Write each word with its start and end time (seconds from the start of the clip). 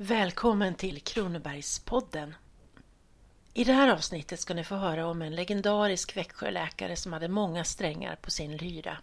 Välkommen 0.00 0.74
till 0.74 1.00
Kronobergspodden. 1.00 2.34
I 3.54 3.64
det 3.64 3.72
här 3.72 3.88
avsnittet 3.88 4.40
ska 4.40 4.54
ni 4.54 4.64
få 4.64 4.74
höra 4.74 5.06
om 5.06 5.22
en 5.22 5.34
legendarisk 5.34 6.16
Växjöläkare 6.16 6.96
som 6.96 7.12
hade 7.12 7.28
många 7.28 7.64
strängar 7.64 8.16
på 8.16 8.30
sin 8.30 8.56
lyra. 8.56 8.98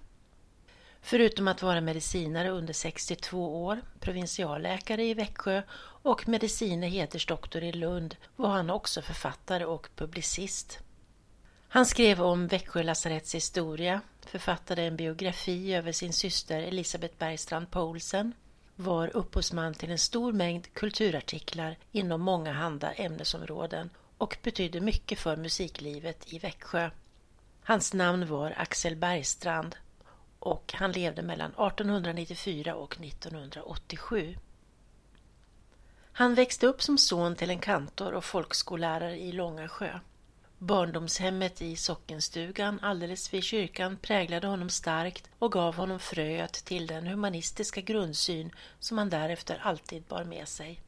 Förutom 1.01 1.47
att 1.47 1.61
vara 1.61 1.81
medicinare 1.81 2.49
under 2.49 2.73
62 2.73 3.65
år, 3.65 3.81
provinsialläkare 3.99 5.03
i 5.03 5.13
Växjö 5.13 5.61
och 5.79 6.27
medicine 6.27 6.87
hedersdoktor 6.87 7.63
i 7.63 7.71
Lund 7.71 8.15
var 8.35 8.49
han 8.49 8.69
också 8.69 9.01
författare 9.01 9.65
och 9.65 9.89
publicist. 9.95 10.79
Han 11.67 11.85
skrev 11.85 12.21
om 12.21 12.47
Växjö 12.47 12.83
lasaretts 12.83 13.35
historia, 13.35 14.01
författade 14.25 14.81
en 14.83 14.95
biografi 14.95 15.73
över 15.73 15.91
sin 15.91 16.13
syster 16.13 16.61
Elisabeth 16.61 17.17
Bergstrand 17.17 17.71
Poulsen, 17.71 18.33
var 18.75 19.15
upphovsman 19.17 19.73
till 19.73 19.91
en 19.91 19.97
stor 19.97 20.33
mängd 20.33 20.73
kulturartiklar 20.73 21.77
inom 21.91 22.21
många 22.21 22.53
handa 22.53 22.93
ämnesområden 22.93 23.89
och 24.17 24.37
betydde 24.43 24.81
mycket 24.81 25.19
för 25.19 25.37
musiklivet 25.37 26.33
i 26.33 26.39
Växjö. 26.39 26.89
Hans 27.63 27.93
namn 27.93 28.27
var 28.27 28.53
Axel 28.57 28.95
Bergstrand 28.95 29.75
och 30.39 30.73
han 30.75 30.91
levde 30.91 31.21
mellan 31.21 31.51
1894 31.51 32.75
och 32.75 33.01
1987. 33.01 34.37
Han 36.11 36.35
växte 36.35 36.67
upp 36.67 36.81
som 36.81 36.97
son 36.97 37.35
till 37.35 37.49
en 37.49 37.59
kantor 37.59 38.11
och 38.11 38.25
folkskollärare 38.25 39.17
i 39.17 39.31
Långasjö. 39.31 39.99
Barndomshemmet 40.57 41.61
i 41.61 41.75
sockenstugan 41.75 42.79
alldeles 42.81 43.33
vid 43.33 43.43
kyrkan 43.43 43.97
präglade 43.97 44.47
honom 44.47 44.69
starkt 44.69 45.29
och 45.39 45.51
gav 45.51 45.75
honom 45.75 45.99
fröet 45.99 46.53
till 46.53 46.87
den 46.87 47.07
humanistiska 47.07 47.81
grundsyn 47.81 48.51
som 48.79 48.97
han 48.97 49.09
därefter 49.09 49.61
alltid 49.63 50.03
bar 50.03 50.23
med 50.23 50.47
sig. 50.47 50.81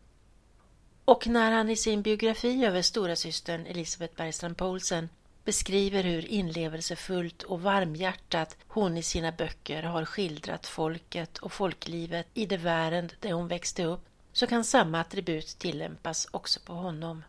Och 1.06 1.28
när 1.28 1.52
han 1.52 1.70
i 1.70 1.76
sin 1.76 2.02
biografi 2.02 2.66
över 2.66 2.82
storasystern 2.82 3.66
Elisabeth 3.66 4.16
Bergstrand 4.16 4.58
Poulsen 4.58 5.10
beskriver 5.44 6.04
hur 6.04 6.26
inlevelsefullt 6.26 7.44
och 7.44 7.62
varmhjärtat 7.62 8.58
hon 8.68 8.98
i 8.98 9.04
sina 9.04 9.32
böcker 9.32 9.84
har 9.84 10.06
skildrat 10.06 10.68
folket 10.68 11.38
och 11.38 11.54
folklivet 11.54 12.28
i 12.34 12.46
det 12.46 12.58
värld 12.58 13.14
där 13.20 13.34
hon 13.34 13.48
växte 13.48 13.84
upp 13.84 14.06
så 14.34 14.48
kan 14.48 14.64
samma 14.64 15.00
attribut 15.00 15.60
tillämpas 15.60 16.28
också 16.32 16.60
på 16.60 16.74
honom. 16.74 17.24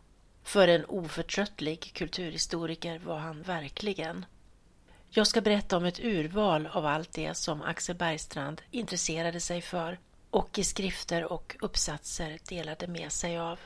För 0.49 0.67
en 0.67 0.85
oförtröttlig 0.85 1.91
kulturhistoriker 1.93 2.99
var 2.99 3.17
han 3.17 3.41
verkligen. 3.41 4.25
Jag 5.09 5.27
ska 5.27 5.41
berätta 5.41 5.77
om 5.77 5.85
ett 5.85 5.99
urval 5.99 6.67
av 6.67 6.85
allt 6.85 7.13
det 7.13 7.33
som 7.37 7.61
Axel 7.61 7.95
Bergstrand 7.95 8.61
intresserade 8.71 9.39
sig 9.39 9.61
för 9.61 9.99
och 10.29 10.59
i 10.59 10.63
skrifter 10.63 11.23
och 11.31 11.55
uppsatser 11.61 12.39
delade 12.49 12.87
med 12.87 13.11
sig 13.11 13.39
av. 13.39 13.59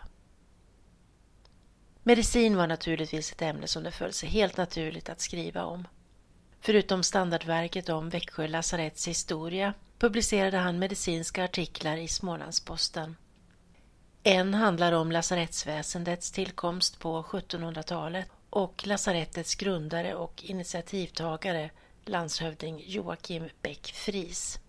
Medicin 2.03 2.55
var 2.55 2.67
naturligtvis 2.67 3.31
ett 3.31 3.41
ämne 3.41 3.67
som 3.67 3.83
det 3.83 3.91
föll 3.91 4.13
sig 4.13 4.29
helt 4.29 4.57
naturligt 4.57 5.09
att 5.09 5.21
skriva 5.21 5.65
om. 5.65 5.87
Förutom 6.61 7.03
standardverket 7.03 7.89
om 7.89 8.09
Växjö 8.09 8.47
lasaretts 8.47 9.07
historia 9.07 9.73
publicerade 9.99 10.57
han 10.57 10.79
medicinska 10.79 11.43
artiklar 11.43 11.97
i 11.97 12.07
Smålandsposten. 12.07 13.15
En 14.25 14.53
handlar 14.53 14.91
om 14.91 15.11
lasarettsväsendets 15.11 16.31
tillkomst 16.31 16.99
på 16.99 17.23
1700-talet 17.23 18.27
och 18.49 18.87
lasarettets 18.87 19.55
grundare 19.55 20.15
och 20.15 20.43
initiativtagare, 20.43 21.69
landshövding 22.05 22.83
Joakim 22.87 23.49
Bäck 23.61 23.91
Fries. 23.95 24.59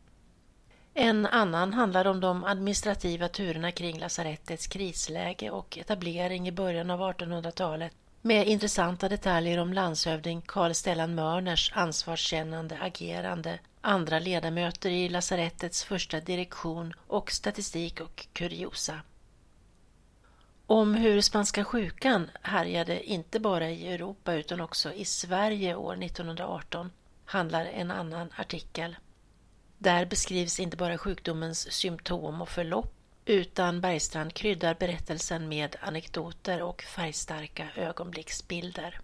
En 0.94 1.26
annan 1.26 1.72
handlar 1.72 2.04
om 2.04 2.20
de 2.20 2.44
administrativa 2.44 3.28
turerna 3.28 3.72
kring 3.72 3.98
lasarettets 3.98 4.66
krisläge 4.66 5.50
och 5.50 5.78
etablering 5.78 6.48
i 6.48 6.52
början 6.52 6.90
av 6.90 7.00
1800-talet 7.00 7.92
med 8.22 8.46
intressanta 8.46 9.08
detaljer 9.08 9.58
om 9.58 9.72
landshövding 9.72 10.42
Carl 10.46 10.74
Stellan 10.74 11.14
Mörners 11.14 11.72
ansvarskännande 11.74 12.78
agerande, 12.80 13.58
andra 13.80 14.18
ledamöter 14.18 14.90
i 14.90 15.08
lasarettets 15.08 15.84
första 15.84 16.20
direktion 16.20 16.94
och 17.06 17.32
statistik 17.32 18.00
och 18.00 18.26
kuriosa. 18.32 19.00
Om 20.66 20.94
hur 20.94 21.20
spanska 21.20 21.64
sjukan 21.64 22.30
härjade 22.42 23.04
inte 23.04 23.40
bara 23.40 23.70
i 23.70 23.88
Europa 23.88 24.34
utan 24.34 24.60
också 24.60 24.92
i 24.92 25.04
Sverige 25.04 25.74
år 25.74 26.02
1918 26.02 26.90
handlar 27.24 27.64
en 27.64 27.90
annan 27.90 28.32
artikel. 28.36 28.96
Där 29.78 30.06
beskrivs 30.06 30.60
inte 30.60 30.76
bara 30.76 30.98
sjukdomens 30.98 31.72
symptom 31.72 32.42
och 32.42 32.48
förlopp 32.48 32.94
utan 33.24 33.80
Bergstrand 33.80 34.34
kryddar 34.34 34.74
berättelsen 34.74 35.48
med 35.48 35.76
anekdoter 35.80 36.62
och 36.62 36.82
färgstarka 36.82 37.68
ögonblicksbilder. 37.76 39.00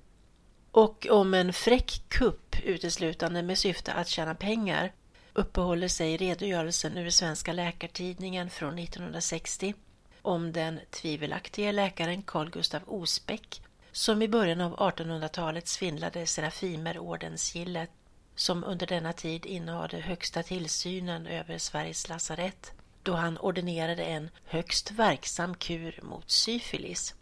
Och 0.70 1.06
om 1.10 1.34
en 1.34 1.52
fräck 1.52 2.02
kupp 2.08 2.56
uteslutande 2.64 3.42
med 3.42 3.58
syfte 3.58 3.92
att 3.92 4.08
tjäna 4.08 4.34
pengar 4.34 4.92
uppehåller 5.32 5.88
sig 5.88 6.16
redogörelsen 6.16 6.98
ur 6.98 7.10
Svenska 7.10 7.52
Läkartidningen 7.52 8.50
från 8.50 8.78
1960 8.78 9.74
om 10.22 10.52
den 10.52 10.80
tvivelaktige 10.90 11.72
läkaren 11.72 12.22
Carl 12.22 12.50
Gustav 12.50 12.82
Osbeck 12.86 13.62
som 13.92 14.22
i 14.22 14.28
början 14.28 14.60
av 14.60 14.76
1800-talet 14.76 15.68
svindlade 15.68 16.26
Serafimerordensgillet 16.26 17.90
som 18.34 18.64
under 18.64 18.86
denna 18.86 19.12
tid 19.12 19.46
innehade 19.46 19.96
högsta 19.96 20.42
tillsynen 20.42 21.26
över 21.26 21.58
Sveriges 21.58 22.08
lasarett 22.08 22.72
då 23.02 23.12
han 23.12 23.38
ordinerade 23.38 24.04
en 24.04 24.30
högst 24.44 24.90
verksam 24.90 25.54
kur 25.54 26.00
mot 26.02 26.30
syfilis. 26.30 27.14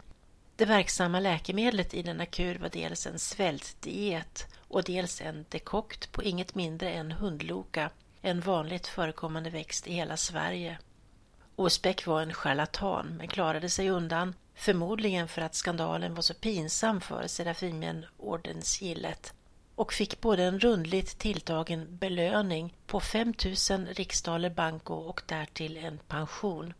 Det 0.56 0.64
verksamma 0.64 1.20
läkemedlet 1.20 1.94
i 1.94 2.02
denna 2.02 2.26
kur 2.26 2.58
var 2.58 2.68
dels 2.68 3.06
en 3.06 3.18
svältdiet 3.18 4.46
och 4.68 4.84
dels 4.84 5.20
en 5.20 5.44
dekokt 5.48 6.12
på 6.12 6.22
inget 6.22 6.54
mindre 6.54 6.90
än 6.90 7.12
hundloka, 7.12 7.90
en 8.22 8.40
vanligt 8.40 8.86
förekommande 8.86 9.50
växt 9.50 9.86
i 9.86 9.92
hela 9.92 10.16
Sverige. 10.16 10.78
Osbeck 11.58 12.06
var 12.06 12.22
en 12.22 12.34
charlatan 12.34 13.14
men 13.18 13.28
klarade 13.28 13.70
sig 13.70 13.90
undan, 13.90 14.34
förmodligen 14.54 15.28
för 15.28 15.42
att 15.42 15.54
skandalen 15.54 16.14
var 16.14 16.22
så 16.22 16.34
pinsam 16.34 17.00
för 17.00 17.26
Serafimerordensgillet 17.26 19.34
och 19.74 19.92
fick 19.92 20.20
både 20.20 20.44
en 20.44 20.60
rundligt 20.60 21.18
tilltagen 21.18 21.96
belöning 21.96 22.74
på 22.86 23.00
5000 23.00 23.86
riksdaler 23.86 24.50
banco 24.50 24.94
och 24.94 25.22
därtill 25.26 25.76
en 25.76 25.98
pension. 25.98 26.74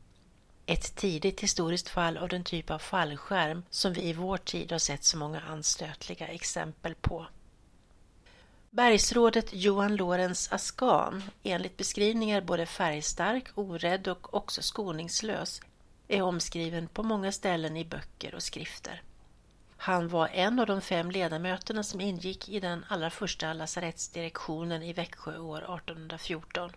Ett 0.67 0.97
tidigt 0.97 1.41
historiskt 1.41 1.89
fall 1.89 2.17
av 2.17 2.29
den 2.29 2.45
typ 2.45 2.71
av 2.71 2.79
fallskärm 2.79 3.63
som 3.71 3.93
vi 3.93 4.03
i 4.03 4.13
vår 4.13 4.37
tid 4.37 4.73
har 4.73 4.79
sett 4.79 5.05
så 5.05 5.19
många 5.19 5.41
anstötliga 5.41 6.27
exempel 6.27 6.95
på. 6.95 7.27
Bergsrådet 8.71 9.53
Johan 9.53 9.97
Lorenz 9.97 10.53
Askan, 10.53 11.23
enligt 11.43 11.77
beskrivningar 11.77 12.41
både 12.41 12.67
färgstark, 12.67 13.49
orädd 13.55 14.09
och 14.09 14.35
också 14.35 14.63
skoningslös, 14.63 15.61
är 16.09 16.23
omskriven 16.23 16.89
på 16.89 17.03
många 17.03 17.33
ställen 17.33 17.77
i 17.77 17.85
böcker 17.85 18.35
och 18.35 18.43
skrifter. 18.43 19.03
Han 19.77 20.09
var 20.09 20.29
en 20.29 20.59
av 20.59 20.67
de 20.67 20.81
fem 20.81 21.11
ledamöterna 21.11 21.83
som 21.83 22.01
ingick 22.01 22.49
i 22.49 22.61
den 22.61 22.85
allra 22.89 23.11
första 23.11 23.53
lasarettsdirektionen 23.53 24.83
i 24.83 24.93
Växjö 24.93 25.39
år 25.39 25.59
1814. 25.59 26.73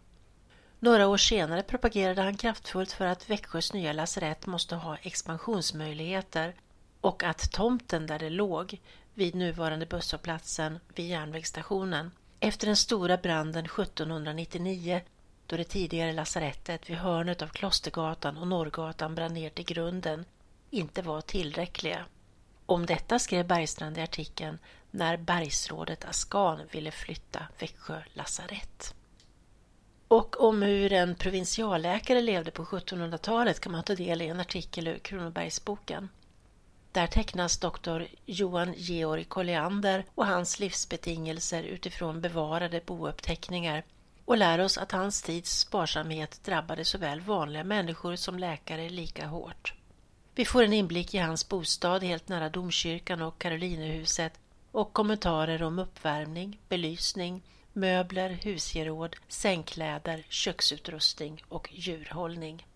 Några 0.79 1.07
år 1.07 1.17
senare 1.17 1.63
propagerade 1.63 2.21
han 2.21 2.37
kraftfullt 2.37 2.91
för 2.91 3.05
att 3.05 3.29
Växjös 3.29 3.73
nya 3.73 3.93
lasarett 3.93 4.45
måste 4.45 4.75
ha 4.75 4.97
expansionsmöjligheter 4.97 6.55
och 7.01 7.23
att 7.23 7.51
tomten 7.51 8.07
där 8.07 8.19
det 8.19 8.29
låg, 8.29 8.79
vid 9.13 9.35
nuvarande 9.35 9.85
busshållplatsen 9.85 10.79
vid 10.95 11.07
järnvägsstationen, 11.07 12.11
efter 12.39 12.67
den 12.67 12.77
stora 12.77 13.17
branden 13.17 13.65
1799 13.65 15.01
då 15.51 15.57
det 15.57 15.63
tidigare 15.63 16.13
lasarettet 16.13 16.89
vid 16.89 16.97
hörnet 16.97 17.41
av 17.41 17.47
Klostergatan 17.47 18.37
och 18.37 18.47
Norrgatan 18.47 19.15
brann 19.15 19.33
ner 19.33 19.49
till 19.49 19.65
grunden, 19.65 20.25
inte 20.69 21.01
var 21.01 21.21
tillräckliga. 21.21 22.05
Om 22.65 22.85
detta 22.85 23.19
skrev 23.19 23.47
Bergstrand 23.47 23.97
i 23.97 24.01
artikeln 24.01 24.57
När 24.91 25.17
bergsrådet 25.17 26.05
Askan 26.05 26.59
ville 26.71 26.91
flytta 26.91 27.47
Växjö 27.59 28.01
lasarett. 28.13 28.95
Och 30.07 30.43
om 30.43 30.61
hur 30.61 30.93
en 30.93 31.15
provinsialläkare 31.15 32.21
levde 32.21 32.51
på 32.51 32.65
1700-talet 32.65 33.59
kan 33.59 33.71
man 33.71 33.83
ta 33.83 33.95
del 33.95 34.21
i 34.21 34.27
en 34.27 34.39
artikel 34.39 34.87
ur 34.87 34.97
Kronobergsboken. 34.97 36.09
Där 36.91 37.07
tecknas 37.07 37.57
doktor 37.57 38.07
Johan 38.25 38.73
Georg 38.77 39.23
Colliander 39.23 40.05
och 40.15 40.25
hans 40.25 40.59
livsbetingelser 40.59 41.63
utifrån 41.63 42.21
bevarade 42.21 42.81
bouppteckningar 42.85 43.83
och 44.25 44.37
lär 44.37 44.59
oss 44.59 44.77
att 44.77 44.91
hans 44.91 45.21
tids 45.21 45.59
sparsamhet 45.59 46.43
drabbade 46.43 46.85
såväl 46.85 47.21
vanliga 47.21 47.63
människor 47.63 48.15
som 48.15 48.39
läkare 48.39 48.89
lika 48.89 49.27
hårt. 49.27 49.73
Vi 50.35 50.45
får 50.45 50.63
en 50.63 50.73
inblick 50.73 51.13
i 51.13 51.17
hans 51.17 51.49
bostad 51.49 52.03
helt 52.03 52.27
nära 52.27 52.49
domkyrkan 52.49 53.21
och 53.21 53.39
Karolinehuset 53.39 54.39
och 54.71 54.93
kommentarer 54.93 55.63
om 55.63 55.79
uppvärmning, 55.79 56.59
belysning, 56.69 57.43
möbler, 57.73 58.29
husgeråd, 58.29 59.15
sängkläder, 59.27 60.25
köksutrustning 60.29 61.43
och 61.49 61.69
djurhållning. 61.71 62.67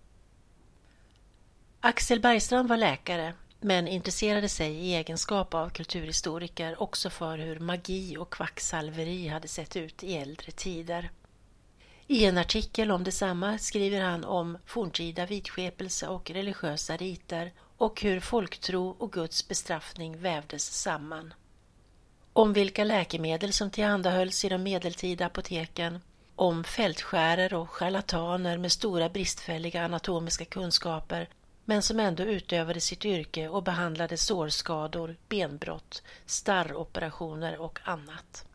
Axel 1.79 2.19
Bergstrand 2.19 2.69
var 2.69 2.77
läkare 2.77 3.33
men 3.65 3.87
intresserade 3.87 4.49
sig 4.49 4.71
i 4.71 4.95
egenskap 4.95 5.53
av 5.53 5.69
kulturhistoriker 5.69 6.81
också 6.81 7.09
för 7.09 7.37
hur 7.37 7.59
magi 7.59 8.17
och 8.17 8.33
kvacksalveri 8.33 9.27
hade 9.27 9.47
sett 9.47 9.75
ut 9.75 10.03
i 10.03 10.17
äldre 10.17 10.51
tider. 10.51 11.09
I 12.07 12.25
en 12.25 12.37
artikel 12.37 12.91
om 12.91 13.03
detsamma 13.03 13.57
skriver 13.57 14.01
han 14.01 14.23
om 14.23 14.57
forntida 14.65 15.25
vidskepelse 15.25 16.07
och 16.07 16.31
religiösa 16.31 16.97
riter 16.97 17.53
och 17.77 18.01
hur 18.01 18.19
folktro 18.19 18.95
och 18.99 19.11
Guds 19.11 19.47
bestraffning 19.47 20.21
vävdes 20.21 20.81
samman. 20.81 21.33
Om 22.33 22.53
vilka 22.53 22.83
läkemedel 22.83 23.53
som 23.53 23.71
tillhandahölls 23.71 24.45
i 24.45 24.49
de 24.49 24.63
medeltida 24.63 25.25
apoteken, 25.25 25.99
om 26.35 26.63
fältskärer 26.63 27.53
och 27.53 27.69
charlataner 27.69 28.57
med 28.57 28.71
stora 28.71 29.09
bristfälliga 29.09 29.85
anatomiska 29.85 30.45
kunskaper 30.45 31.29
men 31.65 31.81
som 31.81 31.99
ändå 31.99 32.23
utövade 32.23 32.81
sitt 32.81 33.05
yrke 33.05 33.49
och 33.49 33.63
behandlade 33.63 34.17
sårskador, 34.17 35.15
benbrott, 35.29 36.03
starroperationer 36.25 37.57
och 37.57 37.79
annat. 37.83 38.45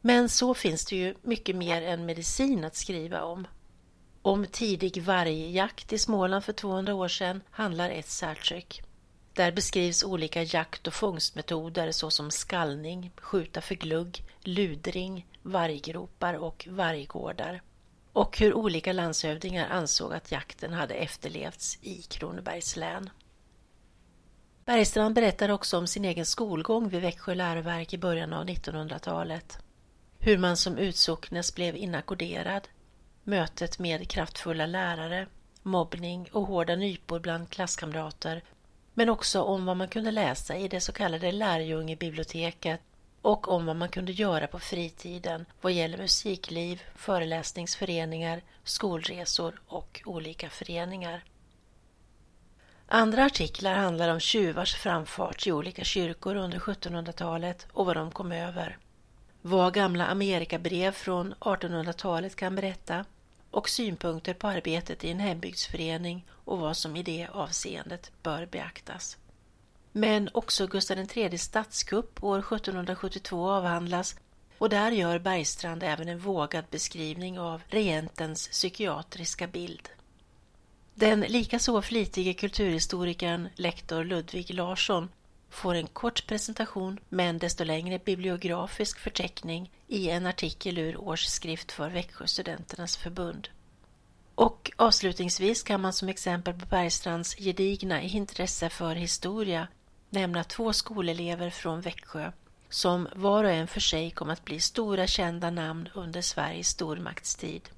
Men 0.00 0.28
så 0.28 0.54
finns 0.54 0.84
det 0.84 0.96
ju 0.96 1.14
mycket 1.22 1.56
mer 1.56 1.82
än 1.82 2.06
medicin 2.06 2.64
att 2.64 2.76
skriva 2.76 3.22
om. 3.22 3.46
Om 4.22 4.46
tidig 4.46 5.02
vargjakt 5.02 5.92
i 5.92 5.98
Småland 5.98 6.44
för 6.44 6.52
200 6.52 6.94
år 6.94 7.08
sedan 7.08 7.40
handlar 7.50 7.90
ett 7.90 8.08
särtryck. 8.08 8.82
Där 9.32 9.52
beskrivs 9.52 10.04
olika 10.04 10.42
jakt 10.42 10.86
och 10.86 10.94
fångstmetoder 10.94 11.92
såsom 11.92 12.30
skallning, 12.30 13.10
skjuta 13.16 13.60
för 13.60 13.74
glugg, 13.74 14.22
ludring, 14.40 15.26
varggropar 15.42 16.34
och 16.34 16.68
varggårdar. 16.70 17.62
Och 18.16 18.38
hur 18.38 18.54
olika 18.54 18.92
landshövdingar 18.92 19.68
ansåg 19.68 20.14
att 20.14 20.32
jakten 20.32 20.72
hade 20.72 20.94
efterlevts 20.94 21.78
i 21.82 22.02
Kronobergs 22.02 22.76
län. 22.76 23.10
Bergstrand 24.64 25.14
berättar 25.14 25.48
också 25.48 25.78
om 25.78 25.86
sin 25.86 26.04
egen 26.04 26.26
skolgång 26.26 26.88
vid 26.88 27.02
Växjö 27.02 27.34
läroverk 27.34 27.92
i 27.92 27.98
början 27.98 28.32
av 28.32 28.46
1900-talet. 28.46 29.58
Hur 30.18 30.38
man 30.38 30.56
som 30.56 30.78
utsocknes 30.78 31.54
blev 31.54 31.76
inackorderad, 31.76 32.68
mötet 33.24 33.78
med 33.78 34.08
kraftfulla 34.08 34.66
lärare, 34.66 35.26
mobbning 35.62 36.28
och 36.32 36.46
hårda 36.46 36.76
nypor 36.76 37.20
bland 37.20 37.50
klasskamrater, 37.50 38.42
men 38.94 39.08
också 39.08 39.42
om 39.42 39.66
vad 39.66 39.76
man 39.76 39.88
kunde 39.88 40.10
läsa 40.10 40.56
i 40.56 40.68
det 40.68 40.80
så 40.80 40.92
kallade 40.92 41.32
lärjungebiblioteket 41.32 42.80
och 43.26 43.48
om 43.48 43.66
vad 43.66 43.76
man 43.76 43.88
kunde 43.88 44.12
göra 44.12 44.46
på 44.46 44.58
fritiden 44.58 45.46
vad 45.60 45.72
gäller 45.72 45.98
musikliv, 45.98 46.82
föreläsningsföreningar, 46.94 48.42
skolresor 48.64 49.60
och 49.66 50.02
olika 50.04 50.50
föreningar. 50.50 51.24
Andra 52.86 53.24
artiklar 53.24 53.74
handlar 53.74 54.08
om 54.08 54.20
tjuvars 54.20 54.74
framfart 54.74 55.46
i 55.46 55.52
olika 55.52 55.84
kyrkor 55.84 56.36
under 56.36 56.58
1700-talet 56.58 57.66
och 57.72 57.86
vad 57.86 57.96
de 57.96 58.10
kom 58.10 58.32
över. 58.32 58.78
Vad 59.42 59.74
gamla 59.74 60.06
Amerikabrev 60.06 60.92
från 60.92 61.34
1800-talet 61.34 62.36
kan 62.36 62.54
berätta 62.54 63.04
och 63.50 63.68
synpunkter 63.68 64.34
på 64.34 64.48
arbetet 64.48 65.04
i 65.04 65.10
en 65.10 65.20
hembygdsförening 65.20 66.26
och 66.30 66.58
vad 66.58 66.76
som 66.76 66.96
i 66.96 67.02
det 67.02 67.28
avseendet 67.32 68.12
bör 68.22 68.46
beaktas. 68.46 69.18
Men 69.98 70.28
också 70.32 70.66
Gustav 70.66 70.98
IIIs 70.98 71.42
statskupp 71.42 72.24
år 72.24 72.38
1772 72.38 73.50
avhandlas 73.50 74.16
och 74.58 74.68
där 74.68 74.90
gör 74.90 75.18
Bergstrand 75.18 75.82
även 75.82 76.08
en 76.08 76.18
vågad 76.18 76.64
beskrivning 76.70 77.38
av 77.38 77.62
regentens 77.68 78.48
psykiatriska 78.48 79.46
bild. 79.46 79.88
Den 80.94 81.20
likaså 81.20 81.82
flitige 81.82 82.34
kulturhistorikern 82.34 83.48
lektor 83.54 84.04
Ludvig 84.04 84.54
Larsson 84.54 85.08
får 85.50 85.74
en 85.74 85.86
kort 85.86 86.26
presentation 86.26 87.00
men 87.08 87.38
desto 87.38 87.64
längre 87.64 87.98
bibliografisk 87.98 88.98
förteckning 88.98 89.70
i 89.88 90.10
en 90.10 90.26
artikel 90.26 90.78
ur 90.78 91.00
årsskrift 91.00 91.72
för 91.72 91.90
Växjöstudenternas 91.90 92.96
förbund. 92.96 93.48
Och 94.34 94.70
avslutningsvis 94.76 95.62
kan 95.62 95.80
man 95.80 95.92
som 95.92 96.08
exempel 96.08 96.54
på 96.54 96.66
Bergstrands 96.66 97.36
gedigna 97.36 98.02
intresse 98.02 98.68
för 98.68 98.94
historia 98.94 99.68
nämna 100.10 100.44
två 100.44 100.72
skolelever 100.72 101.50
från 101.50 101.80
Växjö 101.80 102.32
som 102.68 103.08
var 103.14 103.44
och 103.44 103.50
en 103.50 103.66
för 103.66 103.80
sig 103.80 104.10
kom 104.10 104.30
att 104.30 104.44
bli 104.44 104.60
stora 104.60 105.06
kända 105.06 105.50
namn 105.50 105.88
under 105.94 106.20
Sveriges 106.20 106.68
stormaktstid, 106.68 107.68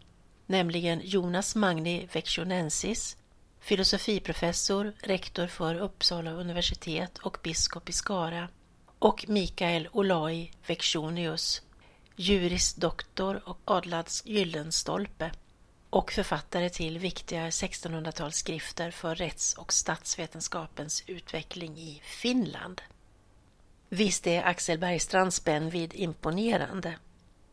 nämligen 0.46 1.00
Jonas 1.04 1.54
Magni 1.54 2.08
Växjonensis, 2.12 3.16
filosofiprofessor, 3.60 4.92
rektor 4.98 5.46
för 5.46 5.74
Uppsala 5.74 6.30
universitet 6.30 7.18
och 7.18 7.38
biskop 7.42 7.88
i 7.88 7.92
Skara, 7.92 8.48
och 8.98 9.24
Mikael 9.28 9.88
Olai 9.92 10.50
Växjonius, 10.66 11.62
jurisdoktor 12.16 13.42
och 13.44 13.58
adlads 13.64 14.26
Gyllenstolpe 14.26 15.30
och 15.90 16.12
författare 16.12 16.70
till 16.70 16.98
viktiga 16.98 17.48
1600-talsskrifter 17.48 18.90
för 18.90 19.14
rätts 19.14 19.54
och 19.54 19.72
statsvetenskapens 19.72 21.02
utveckling 21.06 21.78
i 21.78 22.00
Finland. 22.04 22.82
Visst 23.88 24.26
är 24.26 24.42
Axel 24.42 24.78
Bergstrands 24.78 25.36
spännvidd 25.36 25.94
imponerande. 25.94 26.98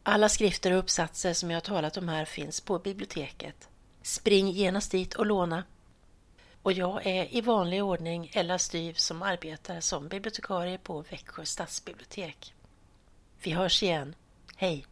Alla 0.04 0.30
skrifter 0.30 0.72
och 0.72 0.80
uppsatser 0.80 1.34
som 1.34 1.52
jag 1.52 1.64
talat 1.64 1.98
om 1.98 2.10
här 2.10 2.26
finns 2.26 2.62
på 2.62 2.80
biblioteket. 2.80 3.70
Spring 4.02 4.50
genast 4.50 4.92
dit 4.92 5.16
och 5.16 5.26
låna. 5.26 5.64
Och 6.62 6.72
jag 6.72 7.06
är 7.06 7.36
i 7.36 7.42
vanlig 7.42 7.84
ordning 7.84 8.32
Ella 8.34 8.60
Styv 8.60 8.94
som 8.94 9.22
arbetar 9.22 9.80
som 9.80 10.08
bibliotekarie 10.08 10.78
på 10.78 11.02
Växjö 11.02 11.46
stadsbibliotek. 11.46 12.54
Vi 13.44 13.52
hörs 13.52 13.84
igen. 13.84 14.16
Hej! 14.56 14.86